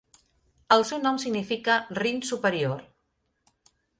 El 0.75 0.85
seu 0.91 1.01
nom 1.03 1.19
significa 1.25 1.77
"Rin 1.99 2.19
Superior". 2.31 2.83